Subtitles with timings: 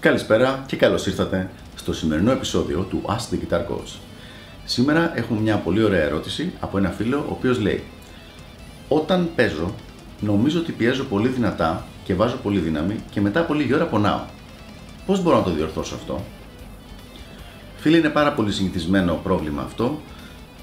[0.00, 3.98] Καλησπέρα και καλώς ήρθατε στο σημερινό επεισόδιο του Ask the Guitar Coach.
[4.64, 7.84] Σήμερα έχουμε μια πολύ ωραία ερώτηση από ένα φίλο ο οποίος λέει
[8.88, 9.74] Όταν παίζω,
[10.20, 14.20] νομίζω ότι πιέζω πολύ δυνατά και βάζω πολύ δύναμη και μετά από λίγη ώρα πονάω.
[15.06, 16.24] Πώς μπορώ να το διορθώσω αυτό;
[17.76, 20.00] Φίλοι, είναι πάρα πολύ συνηθισμένο πρόβλημα αυτό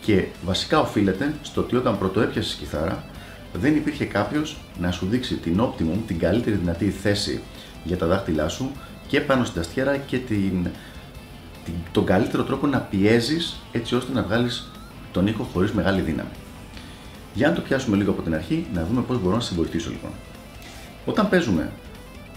[0.00, 3.04] και βασικά οφείλεται στο ότι όταν πρωτοέπιασες κιθάρα
[3.52, 7.42] δεν υπήρχε κάποιος να σου δείξει την optimum, την καλύτερη δυνατή θέση
[7.84, 8.70] για τα δάχτυλά σου
[9.06, 10.66] και πάνω στην αστιέρα και την,
[11.64, 14.70] την, τον καλύτερο τρόπο να πιέζεις έτσι ώστε να βγάλεις
[15.12, 16.28] τον ήχο χωρίς μεγάλη δύναμη.
[17.34, 19.90] Για να το πιάσουμε λίγο από την αρχή, να δούμε πώς μπορώ να σε βοηθήσω
[19.90, 20.10] λοιπόν.
[21.06, 21.72] Όταν παίζουμε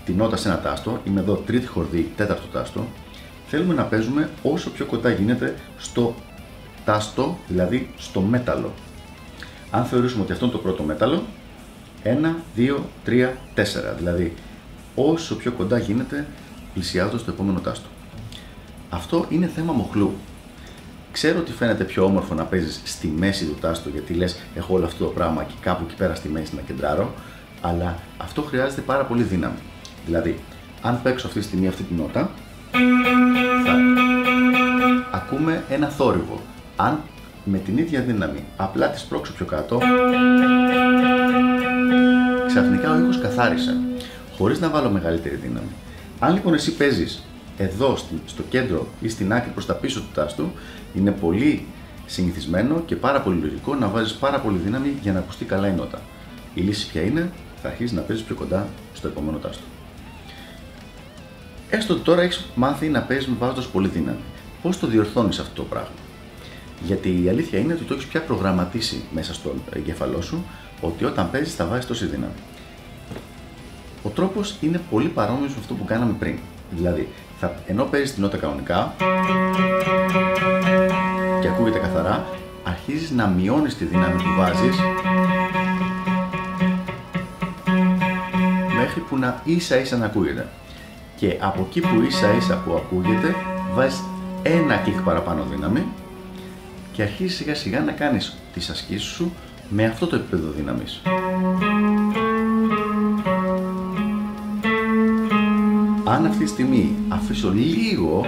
[0.06, 2.88] τη νότα σε ένα τάστο, είμαι εδώ τρίτη χορδή, τέταρτο τάστο,
[3.48, 6.16] θέλουμε να παίζουμε όσο πιο κοντά γίνεται στο
[6.86, 8.74] τάστο, δηλαδή στο μέταλλο.
[9.72, 11.24] Αν θεωρήσουμε ότι αυτό είναι το πρώτο μέταλλο,
[12.04, 12.08] 1,
[12.58, 13.64] 2, 3, 4,
[13.98, 14.34] δηλαδή
[14.96, 16.28] όσο πιο κοντά γίνεται
[16.76, 17.88] πλησιάζοντας το επόμενο τάστο.
[18.90, 20.14] Αυτό είναι θέμα μοχλού.
[21.12, 24.86] Ξέρω ότι φαίνεται πιο όμορφο να παίζεις στη μέση του τάστου γιατί λες: Έχω όλο
[24.86, 27.14] αυτό το πράγμα και κάπου εκεί πέρα στη μέση να κεντράρω,
[27.62, 29.60] αλλά αυτό χρειάζεται πάρα πολύ δύναμη.
[30.06, 30.40] Δηλαδή,
[30.82, 32.30] αν παίξω αυτή τη στιγμή αυτή τη νότα,
[33.66, 33.74] θα
[35.12, 36.42] ακούμε ένα θόρυβο.
[36.76, 37.00] Αν
[37.44, 39.80] με την ίδια δύναμη απλά τη σπρώξω πιο κάτω,
[42.48, 43.78] ξαφνικά ο ήχος καθάρισε,
[44.38, 45.72] χωρίς να βάλω μεγαλύτερη δύναμη.
[46.20, 47.24] Αν λοιπόν εσύ παίζεις
[47.58, 50.52] εδώ στο κέντρο ή στην άκρη προς τα πίσω του τάστου,
[50.94, 51.66] είναι πολύ
[52.06, 55.72] συνηθισμένο και πάρα πολύ λογικό να βάζεις πάρα πολύ δύναμη για να ακουστεί καλά η
[55.72, 56.02] νότα.
[56.54, 59.64] Η λύση ποια είναι, θα αρχίσεις να παίζεις πιο κοντά στο επόμενο τάστο.
[61.70, 64.20] Έστω ότι τώρα έχεις μάθει να παίζεις με βάζοντας πολύ δύναμη.
[64.62, 65.96] Πώς το διορθώνεις αυτό το πράγμα;
[66.86, 70.46] Γιατί η αλήθεια είναι ότι το έχεις πια προγραμματίσει μέσα στο εγκέφαλό σου
[70.82, 72.34] ότι όταν παίζεις θα βάζεις τόση δύναμη.
[74.06, 76.38] Ο τρόπος είναι πολύ παρόμοιος με αυτό που κάναμε πριν.
[76.72, 77.08] Δηλαδή,
[77.40, 78.96] θα, ενώ παίζεις την νότα κανονικά
[81.42, 82.26] και ακούγεται καθαρά,
[82.64, 84.78] αρχίζεις να μειώνεις τη δύναμη που βάζεις
[88.78, 90.48] μέχρι που να ίσα ίσα να ακούγεται.
[91.16, 93.36] Και από εκεί που ίσα ίσα που ακούγεται,
[93.74, 94.04] βάζεις
[94.44, 95.86] ένα κλικ παραπάνω δύναμη
[96.92, 99.34] και αρχίζεις σιγά σιγά να κάνεις τις ασκήσεις σου
[99.70, 101.02] με αυτό το επίπεδο δύναμης.
[106.08, 108.26] Αν αυτή τη στιγμή αφήσω λίγο,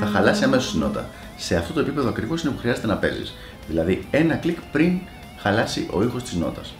[0.00, 1.08] θα χαλάσει αμέσως η νότα.
[1.36, 3.34] Σε αυτό το επίπεδο ακριβώς είναι που χρειάζεται να παίζεις.
[3.68, 4.98] Δηλαδή ένα κλικ πριν
[5.38, 6.74] χαλάσει ο ήχος της νότας.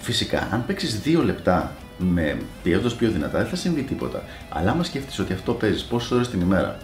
[0.00, 4.22] Φυσικά, αν παίξεις δύο λεπτά με πιέζοντας πιο δυνατά, δεν θα συμβεί τίποτα.
[4.48, 6.78] Αλλά άμα σκέφτεσαι ότι αυτό παίζεις πόσες ώρες την ημέρα,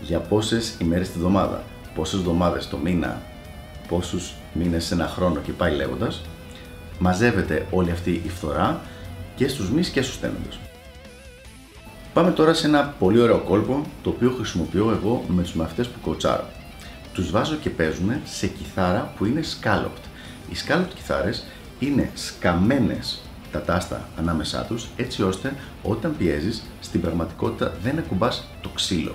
[0.00, 1.62] για πόσες ημέρες τη βδομάδα,
[1.94, 3.20] πόσες εβδομάδες το μήνα,
[3.88, 6.22] πόσους μήνες σε ένα χρόνο και πάει λέγοντας,
[6.98, 8.80] μαζεύεται όλη αυτή η φθορά
[9.34, 10.58] και στους μυς και στους στέλνοντες.
[12.12, 16.00] Πάμε τώρα σε ένα πολύ ωραίο κόλπο το οποίο χρησιμοποιώ εγώ με τους μαθητές που
[16.00, 16.48] κοτσάρω.
[17.12, 20.04] Τους βάζω και παίζουν σε κιθάρα που είναι scalloped.
[20.50, 21.44] Οι scalloped κιθάρες
[21.78, 23.20] είναι σκαμμένες
[23.52, 29.14] τα τάστα ανάμεσά τους έτσι ώστε όταν πιέζεις στην πραγματικότητα δεν ακουμπάς το ξύλο.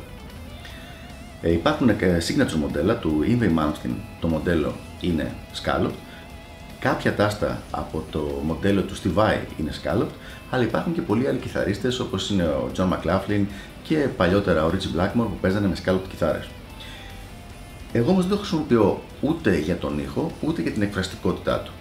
[1.41, 5.33] Ε, υπάρχουν signature μοντέλα του Invey Malmsteen, το μοντέλο είναι
[5.63, 5.97] scalloped
[6.79, 10.15] Κάποια τάστα από το μοντέλο του Steve Vai είναι scalloped,
[10.49, 13.45] αλλά υπάρχουν και πολλοί άλλοι κιθαρίστες όπως είναι ο John McLaughlin
[13.83, 16.47] και παλιότερα ο Richie Blackmore που παίζανε με scalloped κιθάρες.
[17.91, 21.71] Εγώ όμως δεν το χρησιμοποιώ ούτε για τον ήχο, ούτε για την εκφραστικότητά του.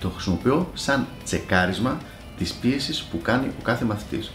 [0.00, 1.98] Το χρησιμοποιώ σαν τσεκάρισμα
[2.38, 4.30] της πίεσης που κάνει ο κάθε μαθητής.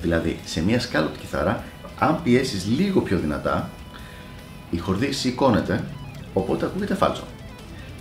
[0.00, 1.64] Δηλαδή, σε μια scalloped κιθάρα,
[1.98, 3.70] αν πιέσεις λίγο πιο δυνατά,
[4.70, 5.84] η χορδή σηκώνεται,
[6.32, 7.22] οπότε ακούγεται φάλτσο.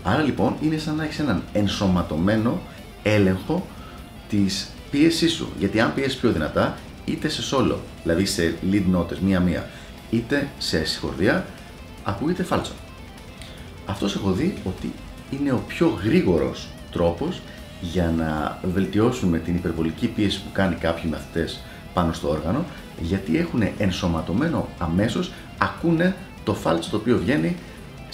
[0.07, 2.61] Άρα λοιπόν είναι σαν να έχεις έναν ενσωματωμένο
[3.03, 3.66] έλεγχο
[4.29, 5.49] της πίεσής σου.
[5.59, 9.69] Γιατί αν πιέσεις πιο δυνατά, είτε σε solo, δηλαδή σε lead notes μία-μία,
[10.09, 11.45] είτε σε συγχορδία,
[12.03, 12.74] ακούγεται φάλτσο.
[13.85, 14.91] Αυτός έχω δει ότι
[15.31, 17.41] είναι ο πιο γρήγορος τρόπος
[17.81, 21.59] για να βελτιώσουμε την υπερβολική πίεση που κάνει κάποιοι μαθητές
[21.94, 22.65] πάνω στο όργανο,
[23.01, 27.56] γιατί έχουν ενσωματωμένο αμέσως, ακούνε το φάλτσο το οποίο βγαίνει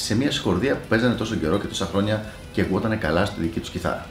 [0.02, 3.60] σε μια συγχορδία που παίζανε τόσο καιρό και τόσα χρόνια και ακούγονταν καλά στη δική
[3.60, 4.06] τους κιθάρα.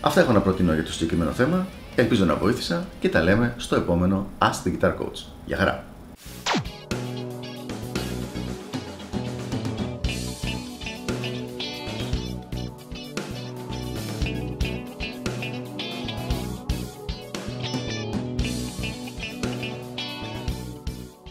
[0.00, 1.66] Αυτά έχω να προτείνω για το συγκεκριμένο θέμα.
[1.94, 5.24] Ελπίζω να βοήθησα και τα λέμε στο επόμενο Ask the Guitar Coach.
[5.46, 5.89] Γεια χαρά!